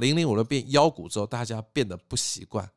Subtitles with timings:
[0.00, 2.68] 零零五六变妖股之后，大家变得不习惯。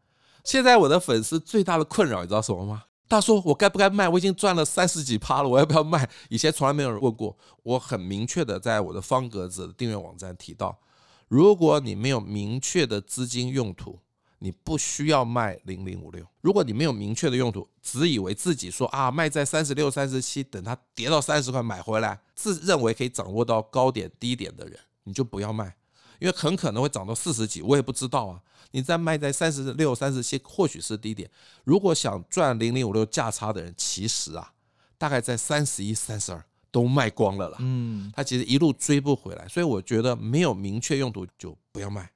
[0.44, 2.84] 现在我的粉丝最大的困扰，你知道什么吗？
[3.10, 4.10] 他说：“我该不该卖？
[4.10, 7.38] 我已经赚了三十几趴了，我要不要卖？”以前从来没有人问过。
[7.62, 10.80] 我很明确的在我的方格子的订阅网站提到，
[11.28, 14.00] 如果你没有明确的资金用途，
[14.40, 16.26] 你不需要卖零零五六。
[16.42, 25.76] 如果你没有明确的用途，只以为自己说啊卖在三十六、三十七，等它跌到三十块买回来，自认为可以掌握到高点低点的人，你就不要卖，
[26.20, 28.42] 因为很可能会涨到四十几，我也不知道啊。
[28.72, 31.30] 你再卖在三十六、三十七，或许是低点。
[31.64, 34.52] 如果想赚零零五六价差的人，其实啊，
[34.98, 37.58] 大概在三十一、三十二都卖光了啦。
[37.60, 42.10] 嗯，他其实一路追不回来，所以我觉得没有明确用途就不要卖。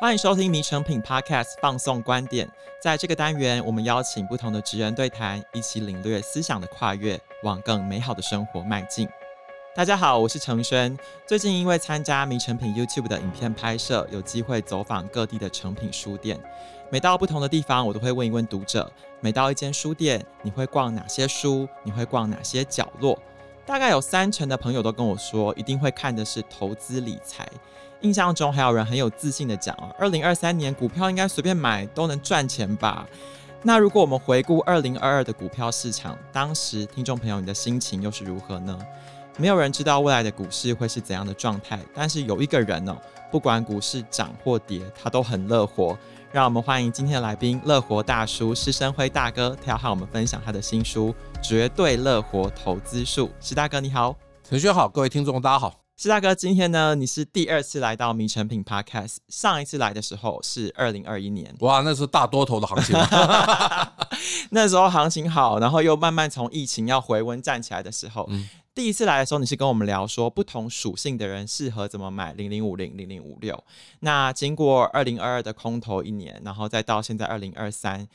[0.00, 2.48] 欢迎收听《迷成品 Podcast》放送观点，
[2.80, 9.08] 在这个单元，我们邀请不同的职人对谈，一起领略思想的跨越，往更美好的生活迈进。
[9.72, 10.98] 大家好，我是承轩。
[11.24, 16.36] 最近因为参加迷诚品 YouTube 的影片拍摄，有机会走访各地的诚品书店。
[16.90, 21.68] 每到不同的地方，我都会问一问读者：每到一间书店，你会逛哪些书？
[21.84, 23.16] 你会逛哪些角落？
[23.64, 27.48] 大概有三成的朋友都跟我说，一定会看的是投资理财。
[28.00, 33.06] 印象中还有人很有自信的讲：二零二三年股票应该随便买都能赚钱吧？
[33.62, 38.76] 那如果我们回顾二零二二的股票市场，当时听众朋友你的心情又是如何呢？
[39.36, 42.96] 没有人知道未来的股市会是怎样的状态，但是有一个人哦，
[43.30, 45.98] 不管股市涨或跌，他都很乐活。
[46.32, 53.26] 让我们欢迎今天的来宾，乐活大叔施生辉大哥，他要和我们分享他的新书《绝对乐活投资术》。
[53.40, 54.14] 施大哥你好，
[54.48, 55.80] 陈轩好，各位听众大家好。
[55.96, 62.96] 施大哥，今天呢，你是第二次来到迷成品 Podcast，上一次来的时候是二零二一年，哇，那是大多头的行情，
[64.50, 68.26] 那时候行情好，然后又慢慢从疫情要回温站起来的时候。
[68.28, 68.48] 嗯
[68.80, 73.62] 第一次来的时候，你是跟我们聊说不同属性的人适合怎么买零零五零、零零五六。
[73.98, 78.08] 那经过二零二二的空头一年，然后再到现在二零二三，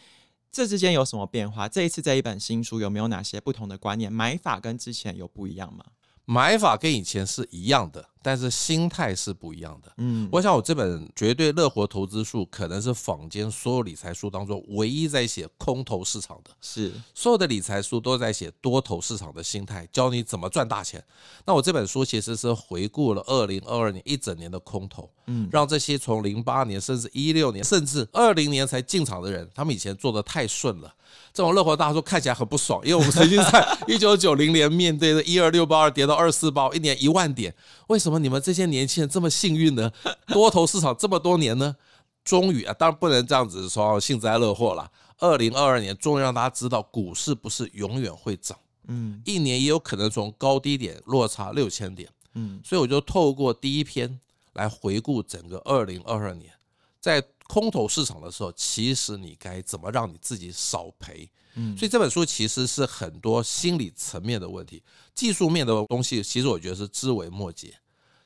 [0.52, 1.70] 这之间有什么变化？
[1.70, 4.12] 这一次这一本新书有没有哪些不同的观念？
[4.12, 5.86] 买法跟之前有不一样吗？
[6.26, 8.10] 买法跟以前是一样的。
[8.26, 9.94] 但是心态是不一样的。
[9.98, 16.50] 嗯，我想我这本绝对乐活投资术可能是坊间所有理财书当中唯一在写空头市场的。
[16.60, 21.04] 是，所有的理财书都在写多头市场的心态，教你怎么赚大钱。
[21.46, 30.92] 那我这本书其实是回顾了二零二二年一整年的空头，嗯，让这些从零八年甚至一六年甚至二零年才进场的人，他们以前做的太顺了。
[31.34, 37.54] 这种乐活大叔看起来很不爽，因为我们曾经在 一九九零年面对的一二六八二跌到二四八，一年一万点，
[37.88, 38.20] 为什么？
[38.20, 39.92] 你们这些年轻人这么幸运呢？
[40.28, 41.76] 多头市场这么多年呢？
[42.24, 44.90] 终于啊，当然不能这样子说幸灾乐祸了。
[45.20, 54.20] 二零二二年终于让大家知道，股市不是永远会涨，嗯，一年也有可能从高低点落差六千点，嗯，所以我就透过第一篇
[54.54, 56.52] 来回顾整个二零二二年，
[57.00, 61.30] 在空头市场的时候，其实你该怎么让你自己少赔？
[61.56, 64.84] 嗯，所以这本书其实是很多心理层面的问题，
[65.14, 67.74] 技术面的东西，其实我觉得是枝微末节。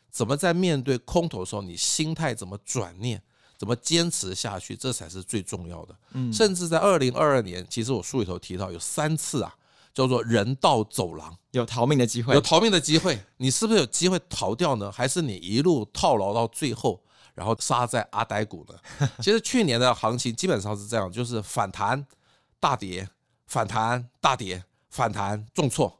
[0.10, 3.22] 怎么在面对空头的时候，你心态怎么转念，
[3.58, 5.96] 怎么坚持下去，这才是最重要的。
[6.14, 9.54] 嗯，甚至在二零二二年，其实我书里头提到有三次啊，
[9.94, 14.92] 叫做人道走廊，有逃命的机会，有逃命的机会，你是不是有机会逃掉呢？
[14.92, 17.04] 还是你一路套牢到最后，
[17.40, 18.76] 然后杀在阿呆股呢？
[19.24, 22.06] 其实去年的行情基本上是这样，就是反弹
[22.60, 23.08] 大跌。
[23.52, 26.00] 反弹大跌，反弹重挫，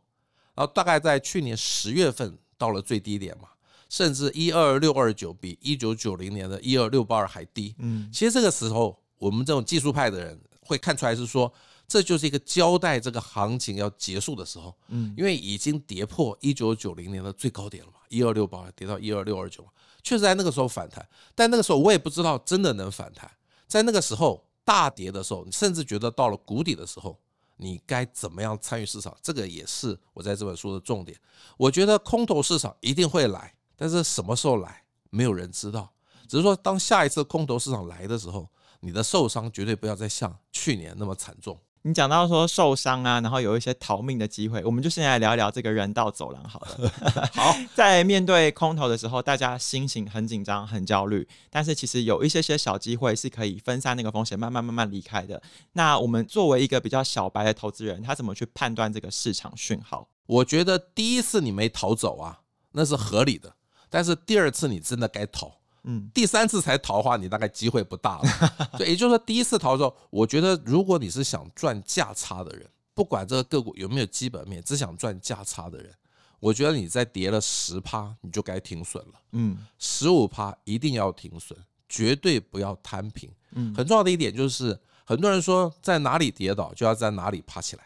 [0.54, 3.48] 然后大概在去年十月份到了最低点嘛，
[3.90, 7.74] 甚至一二六二九比一九九零年的一二六八二还低。
[7.80, 11.52] 嗯，其实这个时候我们这种技术派的人会看出来是说，
[11.88, 14.72] 这就是一个交代这个行情要结束的时候。
[14.90, 19.68] 嗯，因为已经跌破一九九零年的最高点了嘛，一二六八二跌到一二六二九，
[20.04, 23.30] 确实在那个时候反弹，但那个时候我也不知道真的能反弹。
[23.68, 27.20] 在那个时候大跌的时候，你甚至觉得到了谷底的时候。
[27.62, 29.14] 你该怎么样参与市场？
[29.22, 31.20] 这个也是我在这本书的重点。
[31.58, 35.92] 我觉得空头市场一定会来，但是什么时候来，没有人知道。
[36.30, 38.48] 只是说，当下一次空头市场来的时候，
[38.80, 41.60] 你的受伤绝对不要再像去年那么惨重。
[41.84, 46.92] 你讲到说受伤啊，然后有一些逃命的机会，我们就先来聊一聊这个人道走廊好了。
[47.34, 55.42] 好，在面对空投的时候，大家心情很紧张、很焦虑，但是其实有一些些小机会是可以分散那个风险，慢慢慢慢离开的。
[55.72, 60.10] 那我们作为一个比较小白的投资人，他怎么去判断这个市场讯号？
[60.26, 62.42] 我觉得第一次你没逃走啊，
[62.74, 63.54] 那是合理的，
[63.90, 65.59] 但是第二次你真的该逃。
[65.84, 68.24] 嗯，第三次才逃的话，你大概机会不大了。
[68.78, 75.92] 所以也就是说，第一次逃的时候，我觉得如果你是想赚价差的人，不管这个个股有没有基本面，只想赚价差的人，
[76.40, 79.14] 我觉得你在跌了十趴，你就该停损了。
[79.32, 83.30] 嗯，十五趴一定要停损，绝对不要摊平。
[83.52, 87.84] 嗯，很重要的一点就是，很多人说在哪里跌倒就要在哪里爬起来，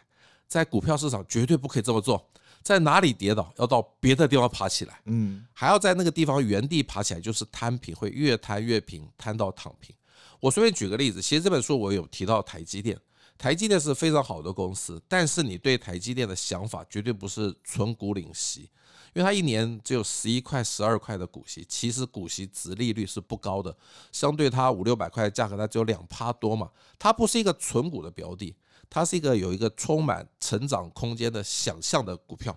[0.48, 2.28] 在股票市场绝对不可以这么做。
[2.64, 4.98] 在哪里跌倒，要到别的地方爬起来。
[5.04, 9.94] 嗯，还要在那个地方原地爬起来，就是摊平，会越摊越平，摊到躺平。
[10.40, 12.98] 我随便举个例子，其实这本书我有提到台积电。
[13.36, 18.70] 台积电是非常好的公司，但是你对台积电的想法绝对不是存股领息，
[19.12, 23.76] 因为它一年只有十一块、十二块的股息，其实股息值利率是不高的，
[24.12, 28.54] 相对它五六百块的价格，它只有两趴多嘛，它不是一个存股的标的，
[28.88, 32.56] 它是一个有一个充满成长空间的想象的股票。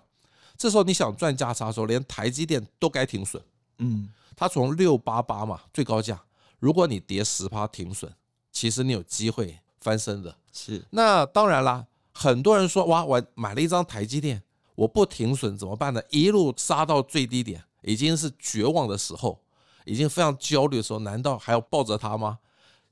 [0.56, 3.42] 这时候你想赚价差的时候，连台积电都该停损。
[3.78, 6.20] 嗯，它从六八八嘛，最高价，
[6.58, 8.12] 如果你跌十趴停损，
[8.50, 10.36] 其实你有机会翻身的。
[10.52, 11.86] 是，那当然啦。
[12.12, 14.42] 很多人说，哇，我买了一张台积电，
[14.74, 16.02] 我不停损怎么办呢？
[16.10, 19.40] 一路杀到最低点，已经是绝望的时候，
[19.84, 22.40] 已经非常焦虑的时候，难道还要抱着它吗？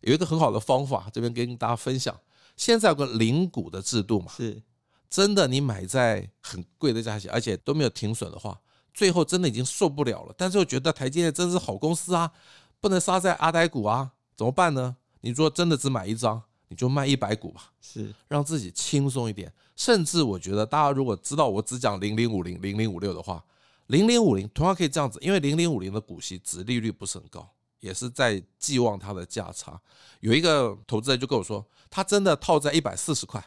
[0.03, 2.17] 有一个很好的方法，这边跟大家分享。
[2.57, 4.63] 现在有个零股的制度嘛，是，
[5.09, 8.61] 真的，你买在很贵的价钱，而且都没有停损的话，
[8.93, 12.33] 最后真的已经受不了了，但是又觉得台积电真是好公司啊，
[12.81, 14.97] 不能杀在阿呆股啊，怎么办呢？
[15.21, 16.43] 你说真的只买一张。
[16.69, 19.53] 你就卖一百股吧，是让自己轻松一点。
[19.77, 23.41] 甚至我觉得，大家如果知道我只讲零零五零、零零五六的话，
[23.87, 27.49] 零零五零同样可以这样子，因为零零五零的股息殖利率不是很高，
[27.81, 29.81] 也是在寄望它的价差。
[30.21, 33.45] 有一个投资人就跟我说，他真的套在一百四十块，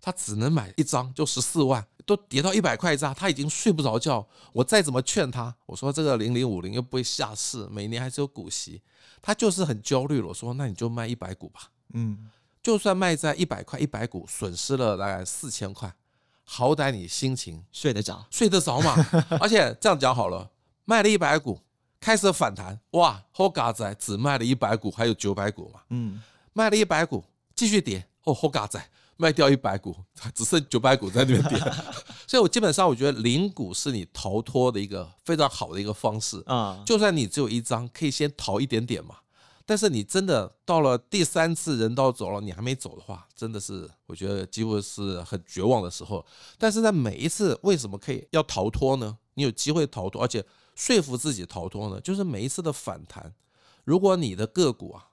[0.00, 4.26] 他只能买一张，就十四万，都跌到一百块一张，他已经睡不着觉。
[4.52, 8.82] 我再怎么劝他，我说这个零零五零又不会下市，每年还是有股息，
[9.20, 10.28] 他就是很焦虑了。
[10.28, 12.30] 我说那你就卖一百股吧，嗯。
[12.62, 15.94] 就算卖在一百块一百股，损失了大概四千块，
[16.42, 18.92] 好歹你心情睡得着，睡得着嘛。
[19.40, 20.50] 而且这样讲好了，
[20.84, 21.60] 卖了一百股，
[22.06, 25.80] 开始反弹，哇，好嘎仔只卖了一百股，还有九百股嘛。
[25.90, 26.22] 嗯，
[26.52, 27.24] 卖了一百股，
[27.56, 28.80] 继续跌，哦，好嘎仔
[29.16, 29.92] 卖掉一百股，
[30.32, 31.58] 只剩九百股在那边跌。
[32.28, 36.80] 所以我基本上我觉得零股是你逃脱的一个非常好的一个方式啊。
[36.86, 39.16] 就算你只有一张，可以先逃一点点嘛。
[39.64, 46.24] 但是你真的到了第三次人道走了，你还没走的话，真的是我觉得几乎是很绝望的时候。
[46.56, 49.18] 但是在每一次为什么可以要逃脱呢？
[49.34, 50.44] 你有机会逃脱，而且
[50.76, 52.00] 说服自己逃脱呢？
[52.00, 53.34] 就是每一次的反弹，
[53.82, 55.08] 如果你的个股啊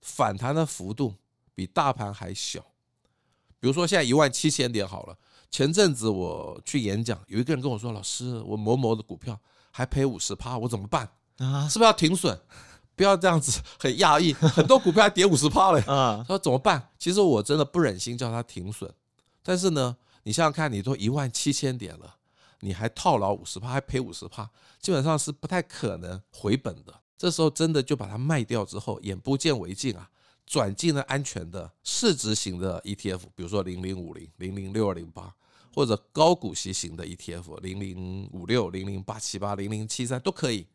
[0.00, 1.14] 反弹的幅度
[1.54, 2.60] 比大盘还小，
[3.60, 5.18] 比如说现在一万七千点好了，
[5.50, 9.38] 前阵子我去演讲，有一个人跟我说：“老师，我某某的股票
[9.70, 11.10] 还赔五十趴，我怎么办？
[11.36, 12.40] 啊，是不是要停损？”
[12.94, 15.80] 不要这样子，很讶异，很多股票还跌五十趴嘞。
[15.82, 16.90] 他说怎么办？
[16.98, 18.92] 其实我真的不忍心叫他停损，
[19.40, 22.16] 但是呢，你想想看，你都一万七千点了，
[22.60, 24.50] 你还套牢五十趴，还赔五十趴，
[24.80, 27.02] 基本上是不太可能回本的。
[27.16, 30.10] 这时候真的就把它卖掉之后，眼不见为净啊，
[30.46, 35.34] 转进了安全的市值型的 ETF，比如说零零五零、零零六二零八，
[35.74, 40.66] 或者高股息型的 ETF，零零五六、零零八七八、零零七三都可以。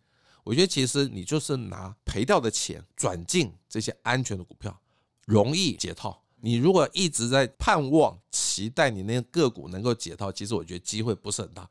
[0.44, 4.78] 我觉得其实你就是拿赔掉的钱转进这些安全的股票，
[5.26, 6.23] 容易解套。
[6.46, 11.70] 你如果一直在盼望、期待你那个个股能够解套，其实我觉得机会不是很大。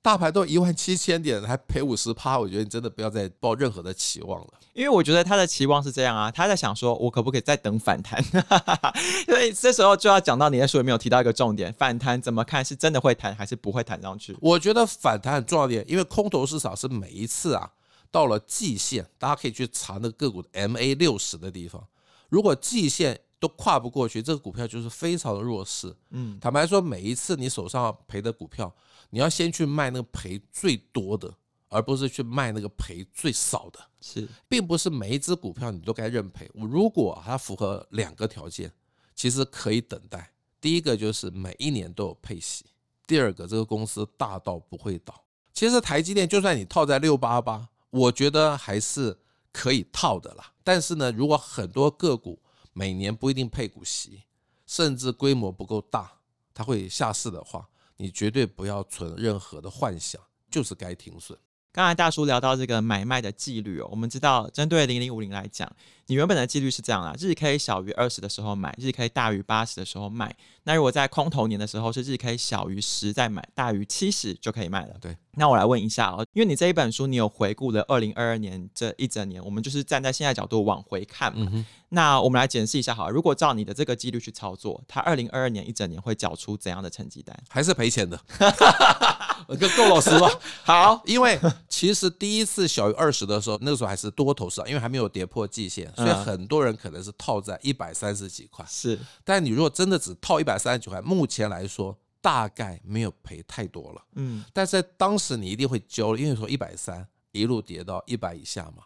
[0.00, 4.54] 大盘都一万七千点，还赔五十趴，我觉得你真的不要再抱任何的期望了。
[4.72, 8.22] 因为我觉得他的期望是这样啊，他在想说，我可不可以再等反弹？
[9.26, 12.64] 所以这时候就要讲到你在书里面有提到一个重点：反弹怎么看？
[12.64, 14.36] 是真的会弹，还是不会弹上去？
[14.40, 17.72] 我觉得反弹很重要点，因为空头市场是每一次啊。
[18.10, 21.84] 到了季线，大家可以去查那个个股的 MA 六十的地方。
[22.30, 25.94] 如果季线都跨不过去，这个股票就是非常的弱势。
[26.10, 28.74] 嗯，坦白说，每一次你手上赔的股票，
[29.10, 31.32] 你要先去卖那个赔最多的，
[31.68, 33.80] 而不是去卖那个赔最少的。
[34.00, 36.50] 是，并不是每一只股票你都该认赔。
[36.54, 38.72] 如果它符合两个条件，
[39.14, 40.32] 其实可以等待。
[40.60, 42.64] 第一个就是每一年都有配息，
[43.06, 45.24] 第二个这个公司大到不会倒。
[45.52, 47.68] 其实台积电就算你套在六八八。
[47.90, 49.18] 我觉得还是
[49.50, 52.38] 可以套的啦，但是呢，如果很多个股
[52.78, 54.22] 每年不一定配股息，
[54.64, 56.12] 甚至规模不够大，
[56.54, 61.36] 它会下市的话，你绝对不要存任何的幻想，就是该停损。
[61.72, 65.70] 刚才大叔聊到这个买卖的纪律哦，我们知道针对零零五零来讲，
[66.06, 70.34] 你原本的纪律是这样啦：日 K 小于二十的时候买，日 K 大于八十的时候卖。
[70.64, 74.96] 那如果在空头年的时候是日 K 小于十再买，大于七十就可以卖了。
[75.00, 81.64] 对，那我来问一下哦，因为你这一本书你有回顾了二零二二年这一整年，我们就是站在现在角度往回看嘛。
[81.90, 87.34] 那我们来检视一下，好，如果照你的这个几率去操作，他二零二二年一整年会缴出怎样的成绩单？
[87.48, 88.20] 还是赔钱的？
[89.76, 90.28] 够老实吧？
[90.64, 98.62] 好， 因为其实第一次小于二十的时候，那个时候还是多头市场，因为还没有跌破季线，所以很多人可能是套在一百三十几块。
[98.68, 104.02] 是，但你如果真的只套一百三十几块，目前来说大概没有赔太多了。
[104.16, 108.84] 嗯，但是在当时你一定会揪，因为说一百三一路跌到一百以下嘛。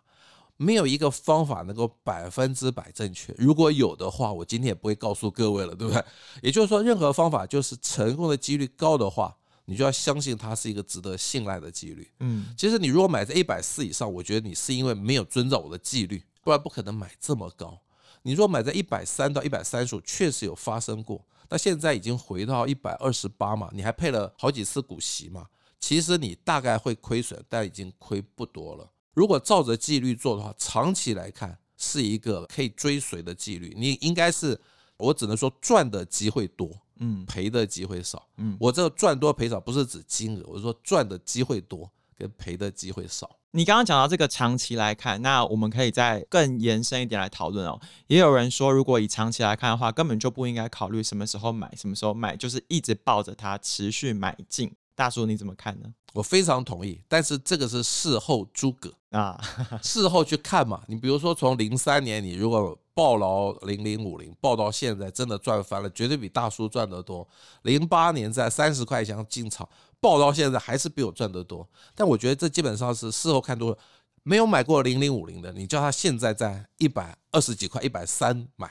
[0.56, 3.34] 没有一个方法能够百分之百正确。
[3.36, 6.04] 如果有的话，我今天也不会告诉各位了，对不对？
[6.42, 12.10] 也就是说，任何方法就是成功的几率高的话，你就要相信它是一个值得信赖的几率。
[12.20, 17.80] 嗯，其实你如果买在一百四以上，我觉得你是因为没有遵照我的纪律，不然不可能买这么高。
[18.22, 21.26] 你如果买在一百三到一百三十五，确实有发生过。
[21.48, 25.46] 那现在已经回到一百二十八嘛，你还配了好几次股息嘛，
[25.80, 28.88] 其实你大概会亏损，但已经亏不多了。
[29.14, 33.74] 如果照着纪律做的话，长期来看是一个可以追随的纪律。
[33.76, 34.60] 你应该是，
[34.96, 38.56] 我只能说赚的机会多，嗯，赔的机会少，嗯。
[38.58, 43.38] 我这个赚多赔少不是指金额，我是说赚的机会多跟赔的机会少。
[43.54, 47.78] 你刚刚讲到这个长期来看，那我们可以再更延伸一点来讨论哦。
[48.06, 54.74] 也有人说，如果以长期来看的话，根本就不应该考虑什么时候买，什么时候卖，就是一直抱着它持续买进。
[54.94, 55.92] 大叔你怎么看呢？
[56.12, 59.40] 我非常同意，但是这个是事后诸葛啊，
[59.82, 60.82] 事后去看嘛。
[60.86, 67.26] 你比如说从零三年，你如果抱牢零零五零，抱到现在真的赚翻了，绝对比大叔赚得多。
[67.62, 69.66] 零八年在三十块钱进场，
[70.00, 71.66] 抱到现在还是比我赚得多。
[71.94, 73.78] 但我觉得这基本上是事后看多了，
[74.22, 78.70] 没有买过零零五零的，你叫他现在在一百二十几块、一百三买，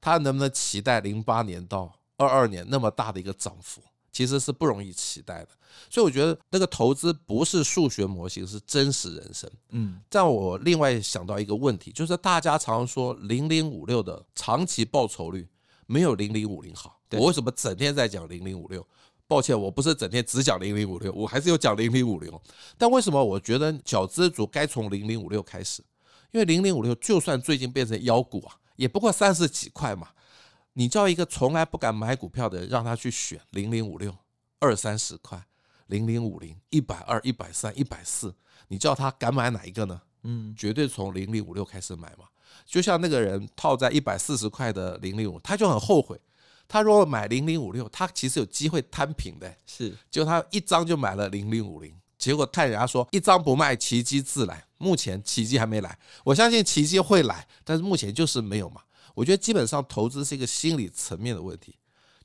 [0.00, 3.80] 他能不能期待零八年到二二年那么大的一个涨幅？
[4.12, 5.48] 其实是不容易期待的，
[5.88, 9.50] 所以我觉得那个投资不是数学模型，是真实人生。
[9.70, 15.48] 嗯，但我另外想到一个问题，就是大家常说零零五六的长期报酬率
[15.86, 16.98] 没有零零五零好。
[17.12, 18.86] 我为什么整天在讲零零五六？
[19.28, 22.32] 抱歉，我不是整天只讲零零五六，我还是有讲零零五零。
[22.76, 25.82] 但为什么我觉得小资族该从零零五六开始？
[26.32, 30.08] 因为零零五六就算最近变成妖股啊，也不过三十几块嘛。
[30.80, 34.16] 你叫一个从来不敢买股票的人，让他去选零零五六
[34.60, 35.38] 二三十块，
[35.88, 38.34] 零零五零一百二一百三一百四，
[38.68, 40.00] 你叫他敢买哪一个呢？
[40.22, 42.24] 嗯，绝对从零零五六开始买嘛。
[42.64, 46.18] 就像那个人套在一百四十块的零零五，他就很后悔。
[46.66, 49.54] 他如果买零零五六，他其实有机会摊平的。
[49.66, 54.64] 是，结果他一张就买了零零五零，结果看人家说一张不卖，奇迹自来。
[54.78, 58.80] 目前奇迹还没来，我相信奇迹会来，但是目前就是没有嘛。
[59.14, 61.76] 我觉得基本上投资是一个心理层面的问题，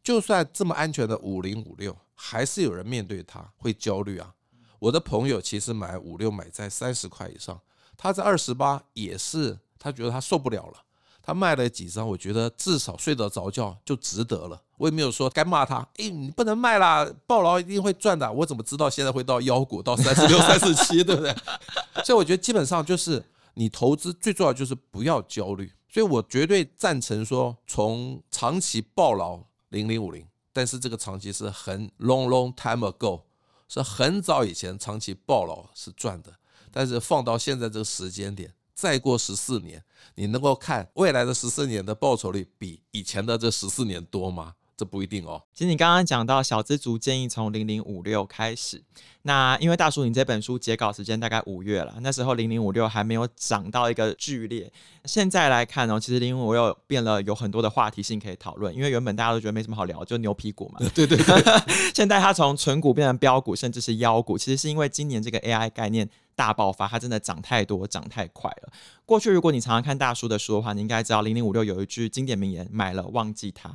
[0.04, 4.34] 就算这么安全的五零五六，还是有人面对它会焦虑啊。
[4.80, 7.60] 我的朋友其实买五六买在三十块以上，
[7.98, 10.84] 他在二十八也是，他觉得他受不了了，
[11.24, 14.62] 他卖了几张，我觉得至少睡得着觉就值得了。
[14.78, 18.32] 我也没有说该骂他，哎，你不能卖啦，暴牢一定会赚的。
[18.32, 21.34] 我怎么知道现在会到妖股到三十六、三十七，对不对？
[22.04, 23.24] 所以我觉得基本上就是
[23.56, 25.72] 你投资最重要就是不要焦虑。
[25.96, 33.22] 所以我绝对赞成说，从长期暴牢零零五零，但是这个长期是很 long long time ago，
[33.70, 36.34] 是很早以前长期暴牢是赚的，
[36.70, 39.82] 但是放到现在这个时间点，再过十四年，
[40.16, 44.56] 你能够看未来的十四年的报酬率比以前的这十四年多吗？
[44.78, 45.42] 这不一定哦。
[45.54, 48.84] 其实你刚刚讲到小资族建议从零零五六开始，
[49.22, 54.72] 那因为大叔你这本书截稿时间大概五月了，那时候零零五六还没有涨到一个剧烈。
[55.06, 58.76] 现在来看哦，其实零零五六变了，有很多的话题性可以讨论。
[58.76, 60.80] 因为原本大家都觉得没什么好聊，就牛皮股嘛。
[60.94, 61.44] 对对对。
[61.96, 68.74] 现在它从纯股变成标股，甚至是妖股，其实是因为今年这个 AI 概念大爆发，它真的涨太多，涨太快了。
[69.06, 73.74] 过去如果你常常看大叔的书的话，你应该知道零零五六有一句经典名言：买了忘记它。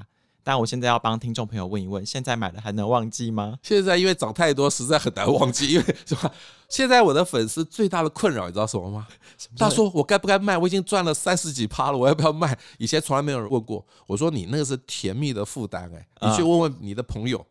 [0.51, 3.57] 但我现在要帮听众朋友问一问：现在买了还能忘记吗？
[3.63, 5.75] 现在因为涨太多，实在很难忘记。
[5.75, 6.29] 因为什么？
[6.69, 9.07] 现在我的粉丝最大的困扰，你知道什么吗？
[9.57, 10.59] 他说：“我该不该卖？
[10.59, 13.87] 我已经赚了三十几趴了，我要不要卖？”以前从来没有人问过。
[14.09, 17.47] 我说：“你那个是甜蜜的负担哎，你去问问你的朋友，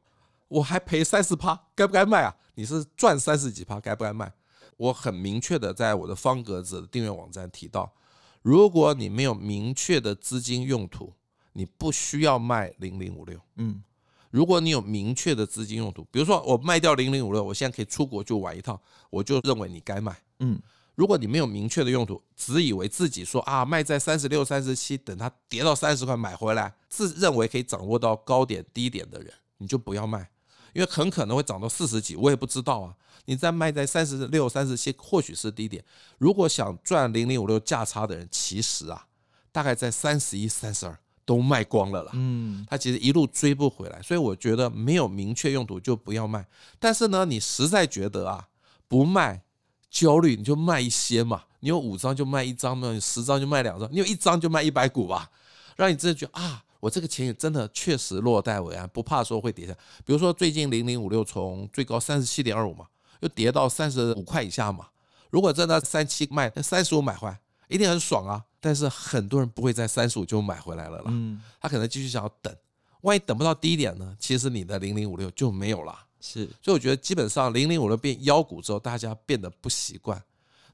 [0.50, 2.36] 我还赔三十趴，该不该卖啊？
[2.56, 4.29] 你是赚三十几趴，该不该卖？”
[4.75, 7.94] 我很明确的在我的方格子的订阅网站提到，
[8.41, 11.13] 如果你没有明确的资金用途。
[11.59, 13.83] 你不需要卖零零五六，嗯，
[14.31, 20.57] 如果你有明确的资金用途，比如说我卖掉零零五六，我现在可以出国就玩一趟，我就认为你该卖，嗯，
[20.95, 30.29] 如果你没有明确的用途，只以为自己说啊卖在三十六、三十七，等它跌到三十块买回来，自认为可以掌握到高点低点的人，你就不要卖，
[30.71, 32.95] 因为很可能会涨到四十几，我也不知道啊。
[33.25, 35.83] 你再卖在三十六、三十七，或许是低点。
[36.19, 39.07] 如果想赚零零五六价差的人，其实啊。
[39.51, 40.95] 大概在三十一、三十二
[41.29, 42.12] 都卖光了啦。
[42.15, 46.43] 嗯，它其实一路追不回来，所以我觉得没有明确用途就不要卖。
[46.79, 48.48] 但是呢，你实在觉得啊
[48.88, 49.43] 不卖
[49.91, 51.43] 焦虑，你就卖一些嘛。
[51.59, 55.29] 你有五张就卖一张嘛，你十张就卖两张，你有一张就卖一百股吧，
[55.75, 59.74] 让你真的觉得啊，我这个钱也真的确实落袋为安，不怕说会跌下。
[60.03, 62.88] 比如说最近零零五六从最高三十七点二五嘛，
[63.19, 64.88] 又跌到三十五块以下嘛。
[65.29, 68.43] 如果真的三七卖，那三十五买回来一定很爽啊。
[68.59, 72.55] 但是很多人不会在三十五就买回来了啦，嗯，他可能继续想要等，
[73.01, 74.15] 万一等不到低点呢？
[74.19, 75.97] 其实你的零零五六就没有了。
[76.21, 80.21] 是，所以我觉得基本上零零五六变妖股之后，大家变得不习惯。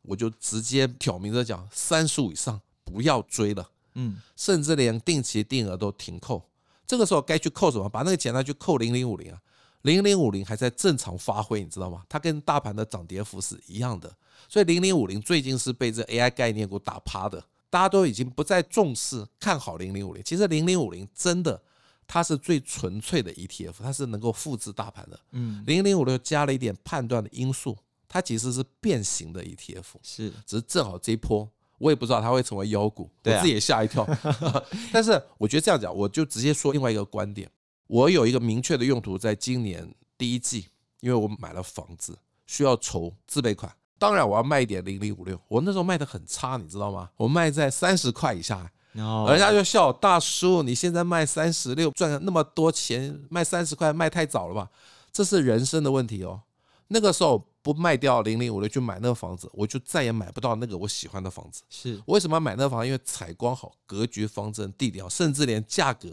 [0.01, 6.47] 我就直接挑明着讲，三十五以上不要追了，嗯，甚至连定期定额都停扣。
[6.85, 7.89] 这个时候该去扣什么？
[7.89, 9.41] 把那个钱拿去扣零零五零啊，
[9.81, 12.03] 零零五零还在正常发挥，你知道吗？
[12.07, 14.15] 它跟大盘的涨跌幅是一样的，
[14.47, 20.23] 所以零零五零最近是被这 AI 概念股打趴的，大家都已经不再重视看好零零五零。
[20.23, 21.61] 其实零零五零真的
[22.07, 27.77] 它是最纯粹的 ETF，它是能够复制大盘的，嗯，零零五六加了一点判断的因素。
[28.07, 34.07] 它其实是变形的 ETF，是，只是正好这一波，我也不知道它会成为妖股，我自己也吓一跳。
[34.93, 37.49] 但是我觉得这样讲，我就直接说另外一个观点，
[37.87, 40.67] 我有一个明确的用途，在今年第一季，
[41.01, 47.09] 因为我买了房子，需要筹自备款，当然我要卖一点零零五六，我那时候卖的很差，你知道吗？
[47.15, 54.69] 我卖在三十块以下，人家就笑大叔，你现在卖三十六赚了那么多钱，卖三十块卖太早了吧？
[55.11, 56.41] 这是人生的问题哦。
[56.89, 61.63] 那个时候不卖掉零零五六去买那个房子，我就再也买不到那个我喜欢的房子。
[61.69, 62.85] 是，为什么要买那个房子？
[62.85, 66.09] 因为采光好，格局方正，地点好，甚至连价格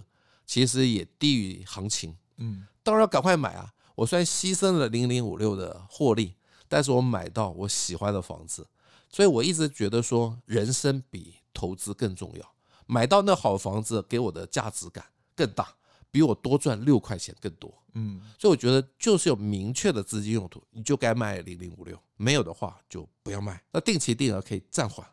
[0.46, 2.16] 其实也低于行情。
[2.38, 3.70] 嗯，当然要赶快买啊！
[3.94, 6.34] 我虽然牺牲了零零五六的获利，
[6.72, 8.66] 但是我买到我喜欢的房子，
[9.10, 12.54] 所以我一直觉得说，人生比投资更重要。
[12.86, 15.04] 买到那好房子给我的价值感
[15.36, 15.68] 更大。
[16.10, 23.62] 比我多赚六块钱更多，嗯，所以我觉得就是有明确的资金用途，你就该卖零零五六，没有的话就不要卖。
[23.72, 25.06] 那定期定额可以暂缓。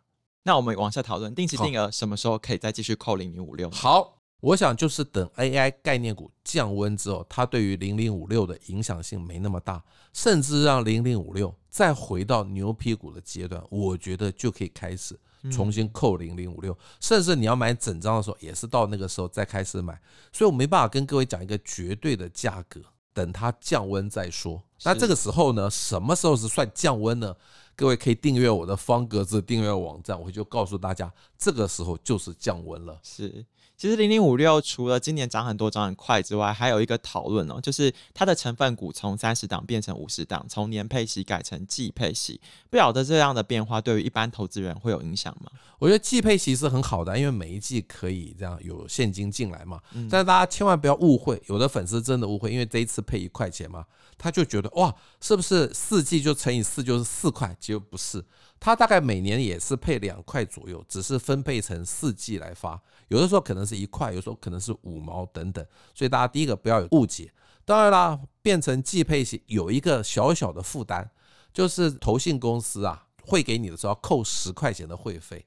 [0.44, 3.70] 那我们往下讨论，定期定额什么时候可以再继续扣零零五六？
[3.72, 15.20] 好，我想就是等 AI 概念股降温之后，它对于零零五六的影响性没那么大，甚至让零零五六再回到牛皮股的阶段，我觉得就可以开始。
[15.50, 19.98] 重新扣零零五六，甚至你要买整张的时候，也是到那个时候再开始买。
[20.34, 22.82] 所以我没办法跟各位讲一个绝对的价格，
[23.14, 24.62] 等它降温再说。
[24.84, 27.34] 那这个时候呢，什么时候是算降温呢？
[27.78, 33.00] 各位可以订阅我的方格子订阅网站，我就告诉大家，这个时候就是降温了。
[33.02, 33.46] 是。
[33.80, 42.42] 其实零零五六除了今年涨很多、涨很快之外，还有一个讨论哦，就是它的成分股从三十档变成五十档，从年配息改成季配息。
[42.70, 45.50] 不晓得这样的变化对于一般投资人会有影响吗？
[45.80, 49.80] 我觉得季配息是很好的，因为每一季可以这样有现金进来嘛。
[50.10, 53.86] 但是大家千万不要误会，有的粉丝真的误会，因为这一次配一块钱嘛，
[54.18, 57.56] 他就觉得哇，是不是四季就乘以四就是四块？
[57.62, 58.26] 结果不是。
[58.60, 67.32] 它大概每年也是配两块左右，只是分配成四季来发，有的时候可能是一块，有时候可能是五毛等等，所以大家第一个不要有误解。
[67.64, 71.08] 当然啦，变成季配型有一个小小的负担，
[71.54, 75.46] 就是投信公司啊会给你的时候要扣十块钱的会费，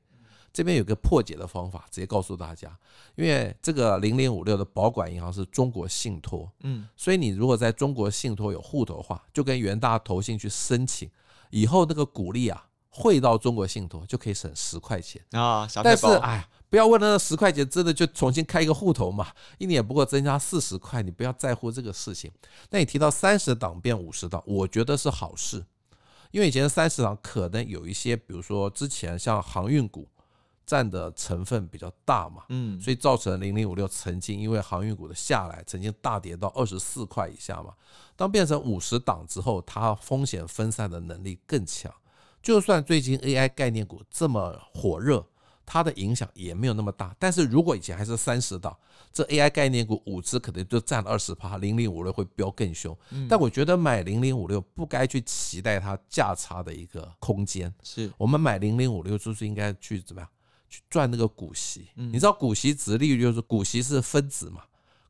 [0.51, 2.75] 这边有个破解的方法，直接告诉大家，
[3.17, 11.11] 因为这个零零五六的保管银行是中国信托，嗯，所以你如果在中国信托有户头的话，就跟元大投信去申请，
[11.51, 12.69] 以后那个股利啊。
[12.95, 22.31] 汇到中国信托就可以省十块钱啊，但是哎，不要为了那十块钱真的就重新开一个户头嘛，一年不过增加四十块，你不要在乎这个事情。
[22.69, 25.65] 那你提到三十档变五十档，我觉得是好事，
[26.33, 30.07] 因为以前三十档可能有一些，比如说之前像航运股
[30.67, 37.73] 占的成分比较大嘛，嗯，所以造成零零五六曾经因为航运股的下来，曾经大跌到二十四块以下嘛。
[38.17, 41.91] 当变成五十档之后，它风险分散的能力更强。
[42.43, 45.25] 就算最近 AI 概念股这么火热，
[45.65, 47.15] 它的影响也没有那么大。
[47.19, 48.77] 但是如果以前还是三十档，
[49.13, 52.97] 这 AI 概念股五只可能就占了二十趴，零零五六会飙更凶。
[53.29, 57.73] 但我觉得买零零五六不该去期待它价差的一个空间。
[57.83, 60.29] 是我们买零零五六就是应该去怎么样
[60.69, 61.89] 去赚那个股息？
[61.95, 64.63] 你知道股息殖利率就是股息是分子嘛，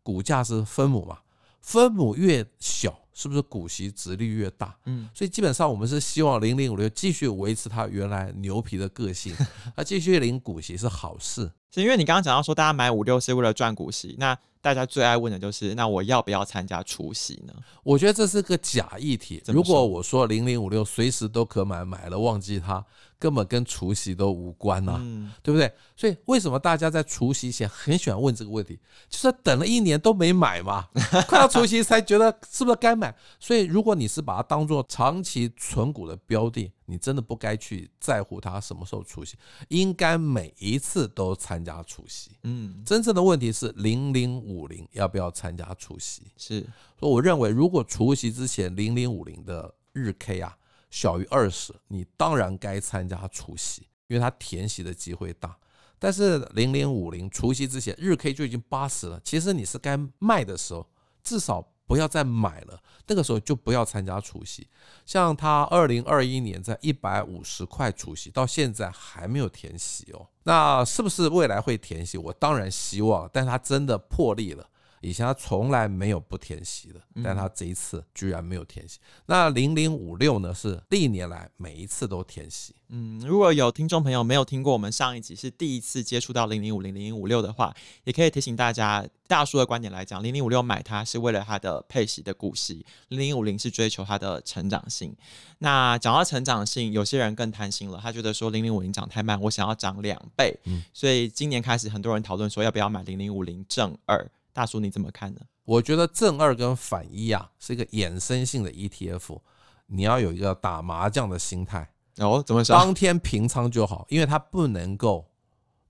[0.03, 1.21] 股价是分母嘛，
[1.61, 2.99] 分母越小。
[3.13, 4.77] 是不是股息殖利率越大？
[4.87, 9.35] 嗯，所以基本上我们是希望零零五六继续维持它原来牛皮的个性，
[9.77, 11.51] 它继续领股息是好事。
[11.75, 17.55] 是因为你刚刚讲到说，大家买五六是为了赚股息，那大家最爱问的就是，那我要不要参加除息呢？
[17.83, 19.43] 我觉得这是个假议题。
[19.47, 22.85] 如果我说零零五六随时都可买，买了忘记它，
[23.23, 25.73] 根本跟除夕都无关呐、啊，嗯、对不对？
[25.95, 28.77] 所以为什么大家在除夕前很喜欢问这个问题？
[29.09, 30.89] 就是等了一年都没买嘛，
[31.29, 33.15] 快要除夕才觉得是不是该买？
[33.39, 39.37] 所以如果你是把它当做长期存股的标的，你真的不该去在乎它什么时候除夕，
[39.69, 42.33] 应该每一次都参加除夕。
[42.43, 46.23] 嗯，真正的问题是零零五零要不要参加除夕？
[46.37, 46.67] 是，
[46.99, 50.57] 所以我认为如果除夕之前零零五零的日 K 啊。
[50.93, 55.57] 小于二十，你当然该参加除息，因为它填息的机会大。
[55.99, 60.87] 但是零零五零除息之前日 K 就已经八十了，其实你是该卖的时候，
[61.23, 62.79] 至少不要再买了。
[63.07, 64.69] 那个时候就不要参加除息。
[65.07, 70.29] 像它二零二一年在一百五十块除息，到现在还没有填息哦。
[70.43, 72.19] 那是不是未来会填息？
[72.19, 74.69] 我当然希望，但它真的破例了。
[75.03, 79.01] 以前他从来没有不填息的，但他这一次居然没有填息。
[79.27, 80.55] 那零零五六呢？
[80.55, 82.75] 是历年来每一次都填息。
[82.89, 95.17] 嗯，如果有听众朋友没有听过我们上一集是第一次接触到零零五零零零五六的话，也可以提醒大家，大叔的观点来讲，零零五六买它是为了它的配息的股息，零零五零是追求它的成长性。
[95.59, 100.57] 那讲到成长性，有些人更贪心了，他觉得说零零五零涨太慢，我想要涨两倍。
[100.65, 104.31] 嗯，所以今年开始很多人讨论说要不要买零零五零正二。
[104.53, 105.41] 大叔，你怎么看呢？
[105.65, 109.39] 我觉得正二跟反一啊是一个衍生性的 ETF，
[109.87, 111.89] 你要有一个打麻将的心态
[112.19, 112.43] 哦。
[112.45, 112.77] 怎么说？
[112.77, 115.25] 当天平仓就好，因为它不能够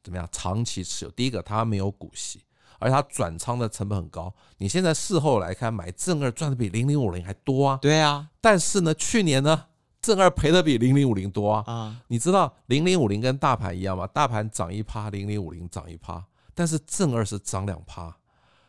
[0.03, 1.11] 怎么样长期持有。
[1.13, 2.45] 第一个，它没有股息，
[2.79, 4.33] 而且它转仓的成本很高。
[4.59, 7.79] 你现在事后来看，买正二赚的比零零五零还多啊。
[7.81, 8.29] 对啊。
[8.41, 9.65] 但是呢，去年呢，
[10.03, 11.65] 正二赔的比零零五零多啊。
[11.67, 12.03] 啊。
[12.09, 14.07] 你知道零零五零跟大盘一样吗？
[14.07, 16.23] 大盘涨一趴，零零五零涨一趴，
[16.55, 18.15] 但是正二是涨两趴。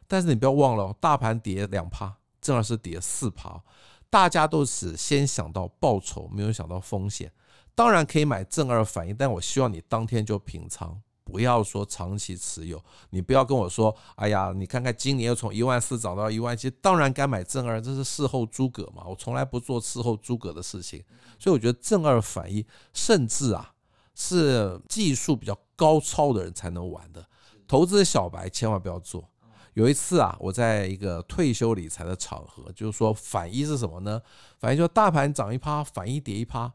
[0.07, 3.61] 但是你不要忘了，大盘跌两趴，正二是跌四趴，
[4.09, 7.31] 大家都是先想到报酬，没有想到风险。
[7.75, 12.79] 当然可以买正二反一，但我希望你当天就平仓，不要说长期持有。
[13.09, 19.03] 你不要跟我说，哎呀，你看看今年又从一万四涨到一万七，当然该买正二，这是事后诸葛嘛。
[19.07, 21.03] 我从来不做事后诸葛的事情，
[21.39, 22.63] 所以我觉得正二反一，
[22.93, 23.73] 甚至啊
[24.13, 27.25] 是技术比较高超的人才能玩的，
[27.67, 29.27] 投资小白千万不要做。
[29.73, 34.21] 有一次啊，我在一个退休理财的场合，就是说反一是什么呢？
[34.59, 36.71] 反一就是大盘涨一趴，反一跌一趴；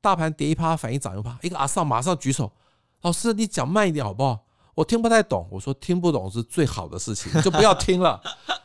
[0.00, 1.38] 大盘跌一趴，反一涨一趴。
[1.42, 2.52] 一个阿桑马上举手，
[3.02, 4.44] 老师你讲慢一点好不好？
[4.76, 5.48] 我听不太懂。
[5.50, 8.20] 我说听不懂是最好的事情，就不要听了。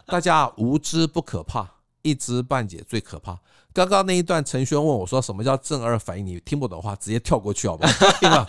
[0.05, 1.65] 大家无知不可怕，
[2.01, 3.39] 一知半解最可怕。
[3.73, 8.11] 刚刚那一段陈轩问我说什么叫正二反一，你听不懂的话直接跳过去好不好？
[8.19, 8.45] 听了。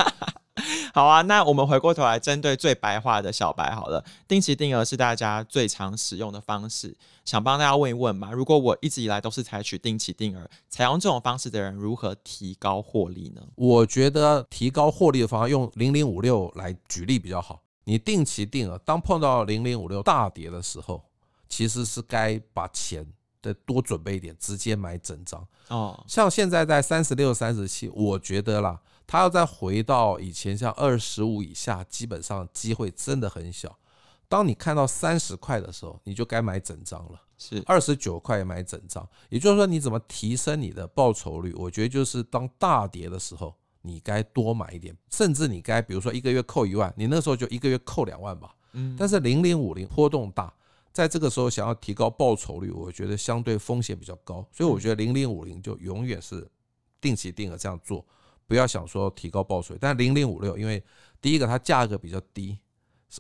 [0.93, 13.41] 好啊，那我们回过头来针对最白话的小白好了，定期定额是大家最常使用的方式，想帮大家问一问嘛，如果我一直以来都是采取定期定额，采用这种方式的人如何提高获利呢？
[13.55, 17.63] 我觉得提高获利的方法用零零五六来举例比较好。
[17.85, 21.03] 你定期定额，当碰到零零五六大跌的时候，
[21.49, 23.05] 其实是该把钱
[23.41, 26.05] 再多准备一点，直接买整张哦。
[26.07, 28.79] 像现在在三十六、三十七，我觉得啦。
[29.13, 33.79] 他要再回到以前，像二十五以下，基本上机会真的很小。
[34.27, 37.21] 当你看到三十块的时候，你就该买整张了。
[37.37, 41.53] 是二十九块买整张，也就是说，你怎么提升你的报酬率？
[41.59, 48.55] 我觉得就是当大跌的时候，你该多买一点，甚至你该比如说一个月扣一万，你那时候就一个月扣两万吧。
[48.73, 48.97] 嗯。
[48.99, 50.51] 但是零零五零波动大，
[50.91, 56.51] 在这个时候想要提高报酬率，我觉得相对风险比较高，所以我觉得零零五零就永远是
[56.99, 58.03] 定期定额这样做。
[58.47, 60.83] 不要想说提高报税，但零零五六，因为
[61.21, 62.59] 第一个它价格比较低，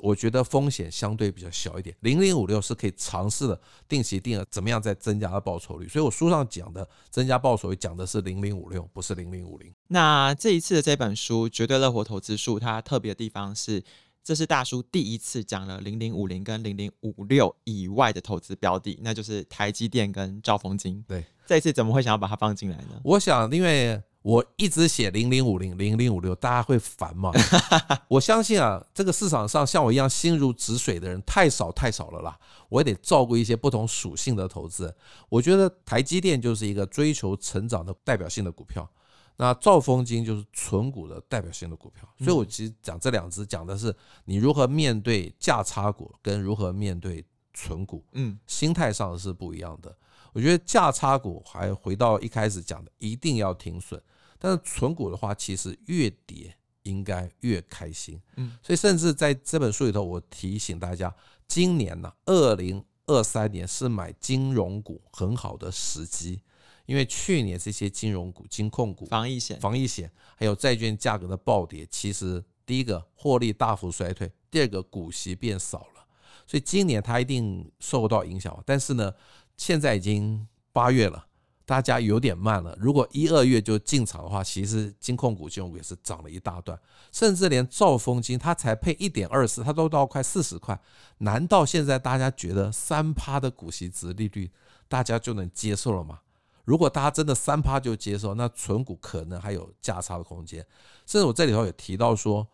[0.00, 1.94] 我觉得风险相对比较小一点。
[2.00, 5.86] 零零五六是可以尝试的定期定额，怎么样再增加它报酬率？
[5.88, 9.72] 所以我书上讲的增加报酬率讲的是零零五六，不是零零五零。
[9.88, 13.82] 那这一次的这本书《绝对乐活投资术》，它特别的地方是，
[14.24, 21.04] 这是大叔第一次讲了零零五零跟零零五六以外的投资标的，那就是台积电跟兆丰金。
[21.06, 23.00] 对，这一次怎么会想要把它放进来呢？
[23.04, 27.32] 我想，因为我一直写零零五零零零五六，大家会烦吗？
[28.08, 32.38] 我相信啊，这个市场上像我一样心如止水的人太少太少了啦。
[32.68, 34.94] 我也得照顾一些不同属性的投资。
[35.28, 38.88] 我觉得台积电就是一个追求成长的代表性的股票，
[39.36, 42.08] 那兆丰金就是存股的代表性的股票。
[42.18, 49.94] 所以我其实讲这两只，讲的是你如何面对价差股跟如何面对存股，嗯，心态上是不一样的。
[50.32, 54.02] 我觉得价差股还回到一开始讲的，一定要停损。
[54.38, 58.20] 但是存股的话，其实越跌应该越开心。
[58.36, 61.14] 嗯，所以甚至在这本书里头，我提醒大家，
[61.46, 66.40] 今年呢，二零二三年是买金融股很好的时机，
[66.86, 76.06] 因因为去年这些金融股、金控股、防疫险、防疫险还有债券价格的暴跌，其实第一个获利大幅衰退，第二个股息变少了，
[76.46, 78.62] 所以今年它一定受到影响。
[78.66, 79.10] 但是呢，
[79.64, 81.26] 现在已经八月了。
[81.64, 82.76] 大家有点慢了。
[82.80, 86.76] 如果一二月就进场的话，其实金控股、金融也是涨了一大段，
[87.12, 90.78] 甚至连兆丰金它才配一点二四，它都到快四十块。
[91.18, 94.50] 难道现在大家觉得三趴的股息殖利率
[94.88, 96.18] 大家就能接受了吗？
[96.64, 100.66] 如果大家真的三趴就接受，那存股可能还有价差的空间。
[101.06, 102.48] 甚至我这里头也提到说，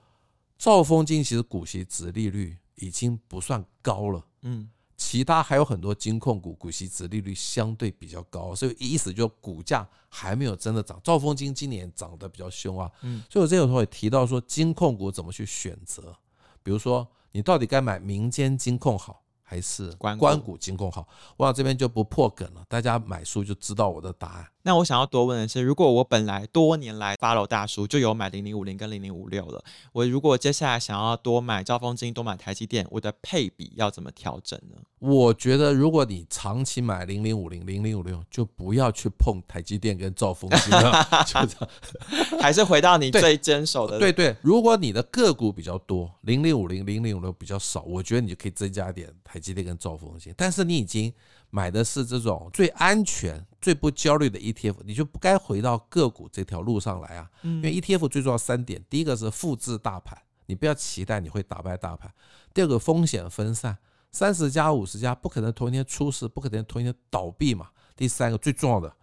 [0.58, 4.26] 兆丰金其实股息殖利率已经不算高了。
[4.42, 4.68] 嗯。
[5.08, 11.00] 其他还有很多金控股股息值利率相对比较高，所以意思就是股价还没有真的涨。
[11.02, 16.14] 兆丰金今年涨得比较凶啊，嗯，所以我这个时候也提到说，金控股怎么去选择，
[16.62, 19.22] 比如说你到底该买民间金控好。
[19.50, 24.46] 还是关股金控好，我想这边就不破梗了，大家买书就知道我的答案。
[24.62, 34.76] 那我想要多问的是，如果我本来多年来 follow 大叔就有买零零五零跟零零五六了，我如果接下来想要多买兆丰金、多买台积电，我的配比要怎么调整呢？
[34.98, 43.98] 我觉得如果你长期买零零五零、零零五六，就不要去碰台积电跟兆丰金了， 就这样， 还是回到你最坚守的。
[43.98, 51.12] 对，对对，如果你的个股比较多，零零五零、零零五六比较少，我觉得你就可以增加一点台积电跟兆丰金，但是你已经
[51.50, 57.30] 买的是这种最安全、最不焦虑的 ETF，你就不该回到个股这条路上来啊。
[57.42, 60.16] 因为 ETF 最重要三点：第一个是复制大盘，
[60.46, 62.10] 你不要期待你会打败大盘；
[62.54, 63.78] 第二个风险分散，
[64.10, 67.66] 三十家、五十家不可能同一天出事，不可能同一天倒闭嘛；
[67.96, 68.94] 第三个最重要的，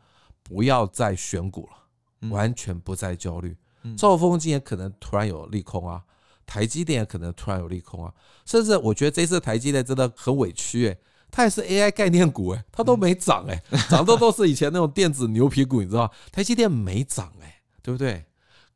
[0.44, 3.56] 不要再选股了，完全不再焦虑。
[3.98, 6.04] 兆丰金也可能突然有利空啊。
[6.48, 8.14] 台积电也可能突然有利空啊，
[8.46, 11.00] 甚至我觉得这次台积电真的很委屈诶，
[11.36, 16.12] 它也是 AI 概念股诶，它都没涨诶， 涨的都是以前那种电子牛皮股，你知道吗？
[16.32, 18.24] 台积电没涨诶，对不对？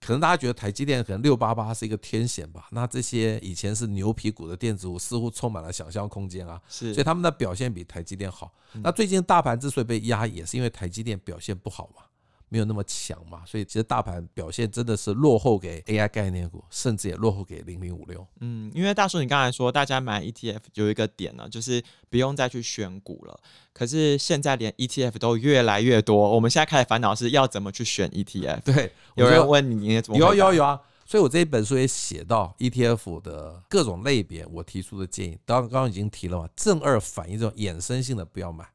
[0.01, 8.51] 可能大家觉得台积电可能六八八是一个天险吧，那这些以前是牛皮股的电子股似乎充满了想象空间啊，是，所以他们的表现比台积电好。
[8.83, 12.03] 那最近大盘之所以被压，也是因为台积电表现不好嘛。
[12.49, 18.27] 没有那么强嘛，所以其实大盘表现真的是落后给 AI 概念股，甚至也落后给零零五六。
[18.41, 23.39] 嗯，因为大叔你刚才说大家买 ETF 有一个点呢，就是不用再去选股了。
[23.71, 28.61] 可是现在连 ETF 都越来越多，我们现在开始烦恼是要怎么去选 ETF。
[28.61, 30.17] 对，有人问你，你也怎么？
[30.17, 38.67] 有有有啊，所以我这一本书也写到 ETF 的各种类别，我提出的建议，刚刚已经提了嘛，正二反应这种衍生性的不要买。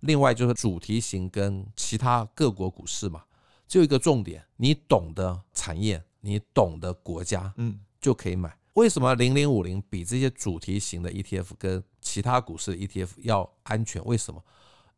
[0.00, 3.24] 另外就是主题型跟其他各国股市嘛，
[3.66, 8.56] 就一个重点，你懂的产业，你懂的国家，嗯，就可以买。
[8.74, 14.02] 为什么零零五零比这些主题型的 ETF 跟其他股市的 ETF 要安全？
[14.04, 14.42] 为什么？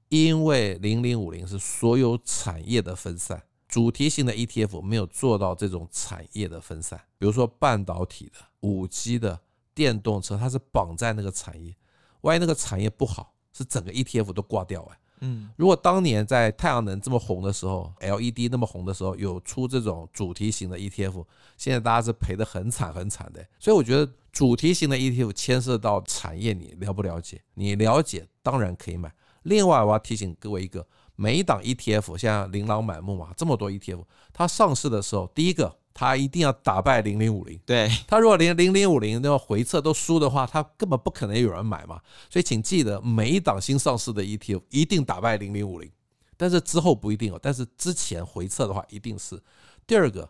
[0.08, 7.00] 因为零零五零是所有产业的分散，主题型的 ETF 没有做到这种产业的分散。
[7.18, 9.40] 比如说半导体的、五 G 的、
[9.74, 11.74] 电动车，它是绑在那个产业，
[12.20, 13.34] 万一那个产业不好。
[13.52, 21.24] 是整个 ETF 都挂掉哎，嗯，如果当年在太阳能这么红的时候，LED 那么红的时候，有出这种主题型的 ETF，
[21.56, 23.46] 现在大家是赔得很惨很惨的。
[23.58, 27.40] 所以我觉得主题型的 ETF 牵涉到产业，你了不了解？
[27.54, 29.12] 你了解当然可以买。
[29.42, 35.76] 另外我要提醒各位一个，每一档 ETF 现在琳琅满目嘛，这么多 ETF，它上市的时候，第一个。
[35.94, 42.00] 他一定要打败零零五零，对，他如果连零零五零那个回撤都输的话，他根本不可能有人买嘛。
[42.30, 45.90] 所以请记得，每一档新上市的 ETF 一定打败零零五零，
[46.36, 47.38] 但是之后不一定哦。
[47.42, 49.38] 但是之前回撤的话，一定是。
[49.86, 50.28] 第二个，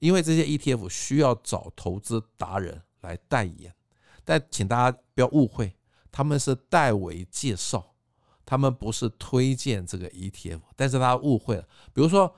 [0.00, 3.72] 因为这些 ETF 需要找投资达人来代言，
[4.24, 5.76] 但请大家不要误会，
[6.10, 7.94] 他们是代为介绍，
[8.44, 10.60] 他们不是推荐这个 ETF。
[10.74, 12.34] 但是大家误会了，比如说。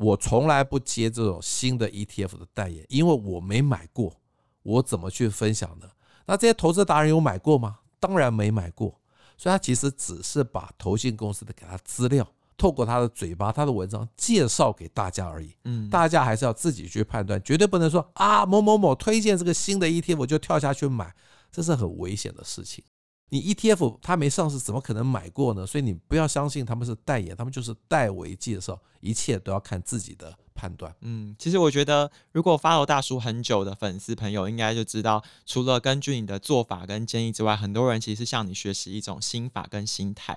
[0.00, 4.16] 我从来不接这种新的 ETF 的代言，因为我没买过，
[4.62, 5.86] 我怎么去分享呢？
[6.24, 7.80] 那这些投资达人有买过吗？
[7.98, 8.98] 当然没买过，
[9.36, 15.54] 所以他其实只是把投信公司的给他资料，透过他的嘴巴、他的文章介绍给大家而已。
[15.64, 21.14] 嗯，大家还是要自己去判断，绝对不能说啊某某某推荐这个新的 ETF 我就跳下去买，
[21.52, 22.82] 这是很危险的事情。
[23.30, 25.66] 你 ETF 它没上市，怎么可能买过呢？
[25.66, 30.94] 所以你不要相信他们是代言，他们就是代为介绍，一切都要看自己的判断。
[31.00, 40.36] 嗯，其实我觉得，如果 follow 大叔很久的粉丝朋友，应该就知道，除了根据你的做法跟建议之外，很多人其实是向你学习一种心法跟心态。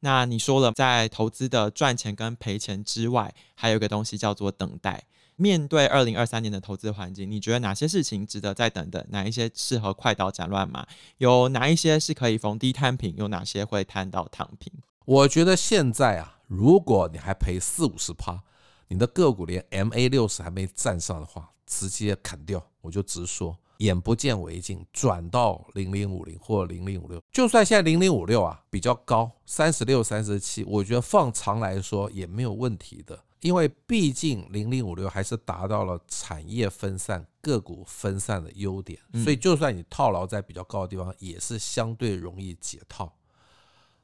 [0.00, 5.04] 那你说了，在投资的赚钱跟赔钱之外，还有一个东西叫做等待。
[5.40, 9.02] 面对二零二三年的投资环境，你觉得哪些事情值得再等等？
[9.08, 10.86] 哪一些适合快刀斩乱麻？
[11.16, 13.14] 有哪一些是可以逢低摊平？
[13.16, 14.70] 有哪些会摊到躺平？
[15.06, 18.42] 我觉得现在啊，如果你还赔四五十趴，
[18.88, 27.18] 你的个股连 MA 六十还没站上的话，直接砍掉，我就直说，眼不见为净，转到零零五零或零零五六。
[27.32, 43.16] 就算现在零零五六啊比较高，三十六、三十七，我觉得放长来说也没有问题的，因为毕竟零零五六还是达到了产业分散、个股分散的优点，所以就算你套牢在比较高的地方，也是相对容易解套。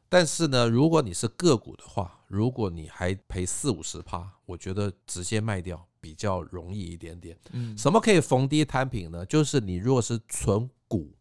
[0.09, 7.37] 但是呢，如果你是个股的话，如果你还赔四五十趴，我觉得直接卖掉比较容易一点点。
[7.51, 9.27] 嗯，什么可以逢低摊平呢？
[9.27, 11.12] 就是你如果是存股、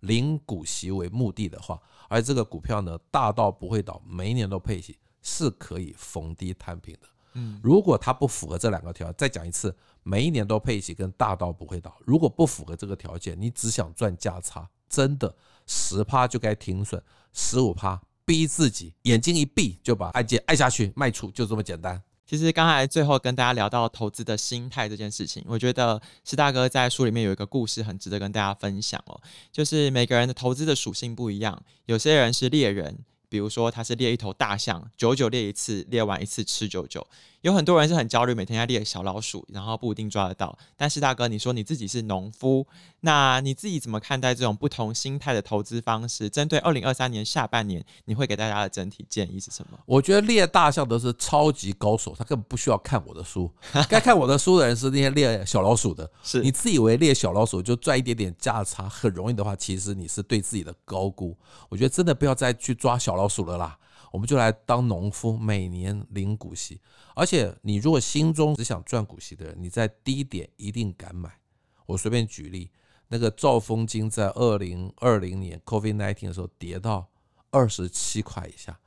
[0.00, 7.08] 领股息为目的的话，而这个股票呢大到不会倒，每一年都配息，是可以逢低摊平的。
[7.34, 15.34] 嗯，如果它不符合这两个条件，再讲一次，每一年都配息跟大到不会倒，如果不符合这个条件，你只想赚价差，真的
[15.66, 18.00] 十趴就该停损，十五趴。
[18.24, 22.00] 逼自己眼睛一闭就把按键按下去卖出，就这么简单。
[22.24, 32.96] 其实刚才最后跟大家聊到投资的心态这件事情，我觉得石大哥在书里面有一个故事很值得跟大家分享哦，就是每个人的投资的属性不一样，有些人是猎人，
[33.32, 37.06] 比如说他是猎一头大象，久久猎一次，猎完一次吃久久。
[37.40, 40.56] 有很多人是很焦虑，每天在猎小老鼠，然后不一定抓得到。
[40.76, 42.64] 但是大哥，你说你自己是农夫，
[43.00, 46.30] 那你自己怎么看待这种不同心态的投资方式？
[46.30, 49.78] 针对二零二三年下半年，你会给大家的整体建议是什么？
[49.86, 53.50] 我觉得猎大象的是超级高手，他根本不需要看我的书。
[53.88, 56.08] 该看我的书的人是那些猎小老鼠的。
[56.22, 61.36] 是你自以为猎小老鼠就赚一点点价差很容易的话，其实你是对自己的高估。
[61.68, 63.78] 我觉得真的不要再去抓小老鼠了啦。
[64.10, 66.80] 我们就来当农夫，每年领股息。
[67.14, 71.38] 而且你如果心中只想赚股息的人，你在低点一定敢买。
[71.86, 72.70] 我随便举例，
[73.08, 77.08] 那个兆丰金在二零二零年 COVID-19 的时候跌到
[77.50, 78.78] 二十七块以下，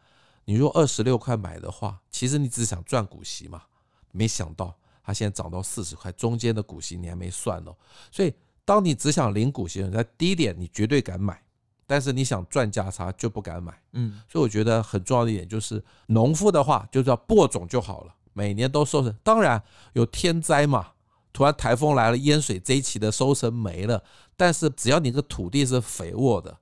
[0.45, 3.63] 你如果二十六块买的话，其实你只想赚股息嘛。
[4.11, 7.75] 没想到它现在涨到四十块，中间的股息你还没算哦。
[8.11, 11.41] 所以当你只想领股息的人，在低点你绝对敢买。
[11.87, 19.15] 但是你想赚价差就不敢买，嗯，所以我觉得很重要的一点就是，农夫的话就是要播种就好了，每年都收成。
[19.23, 19.61] 当然
[19.93, 20.93] 有天灾嘛，
[21.31, 24.03] 突然台风来了淹水，这一期的收成没了。
[24.35, 26.57] 但是只要你的土地是肥沃的，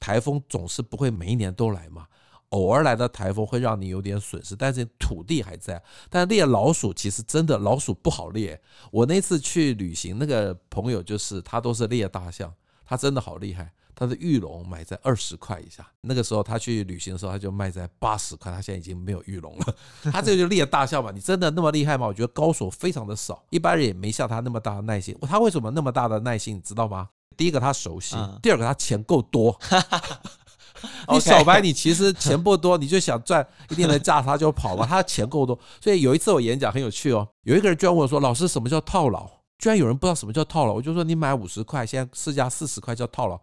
[0.00, 2.06] 台风总是不会每一年都来嘛，
[2.48, 5.82] 偶尔来的台风会让你有点损失，但是土地还在。
[6.08, 12.52] 但猎老鼠其实真的老鼠不好猎，我那次去旅行，那个朋友就是他都是猎大象，
[12.86, 13.72] 他真的好厉害。
[13.94, 18.50] 他的玉龙买在二十块以下，那个时候他去旅行的时候，他就卖在八十块。
[18.50, 19.74] 他现在已经没有玉龙了。
[20.10, 22.06] 他这个就猎大象嘛，你真的那么厉害吗？
[22.06, 25.16] 我觉得高手非常的少，一般人也没像他那么大的耐心。
[25.22, 26.56] 他为什么那么大的耐心？
[26.56, 27.08] 你知道吗？
[27.36, 29.58] 第一个他熟悉，第二个他钱够多。
[31.12, 34.84] 你小白，你其实钱不多， 你就想赚一定的价差就跑嘛。
[34.84, 43.40] 他钱够多，所以有一次我演讲很有趣哦，有一个人居然问我说：“老师，什么叫套牢？”居然有人不知道什么叫套牢，我就说：“你买五十块，现在市价四十块叫套牢。”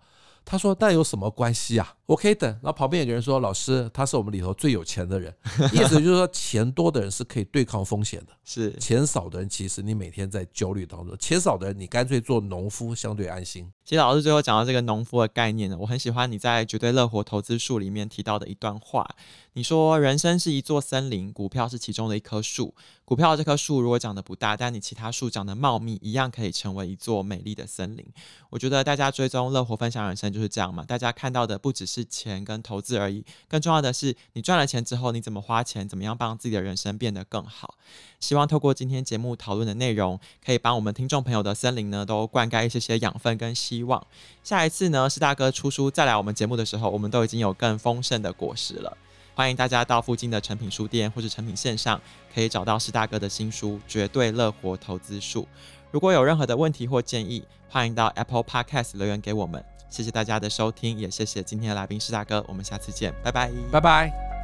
[0.51, 1.93] 他说：“那有什么关系啊？
[2.07, 5.31] 我可以等。”然后旁边有个人说：“老师，他是我们里头最有钱的人，
[5.71, 11.15] 意思就是说，钱多的人是可以对抗风险的，是钱少的人，其实你每天在焦虑当中。
[11.19, 19.15] 钱少的人，你干脆做农夫，相对安心。”其实老师最后讲到这个农夫的概念呢，我很喜欢你在《绝对乐活投资术》里面提到的一段话。
[19.53, 22.75] 你说人生是一座森林，股票是其中的一棵树。
[23.03, 28.05] 股票这棵树如果长得不大，但你其他树长得茂密，一样可以成为一座美丽的森林。
[28.51, 30.85] 我觉得大家追踪乐活分享人生就是这样嘛。
[30.85, 37.73] 大家看到的不只是钱跟投资而已，更重要的是你赚了钱之后，你怎么花钱，怎么样帮自己的人生变得更好。
[38.19, 44.05] 希望透过今天节目讨论的内容，可以帮我们听众朋友的森林呢，都灌溉一些些养分跟希望。
[44.43, 48.97] 下一次呢，施大哥出书再来我们节目的时候，我们都已经有更丰盛的果实了。
[49.33, 52.01] 欢迎大家到附近的成品书店或是成品线上，
[52.33, 55.43] 可以找到施大哥的新书《绝对乐活投资术》。
[55.91, 59.63] 如果有任何的问题或建议，欢迎到 Apple Podcast 留言给我们。
[59.89, 62.43] 谢谢大家的收听，也谢谢今天的来宾施大哥。
[62.47, 64.38] 我们下次见，拜拜，拜拜。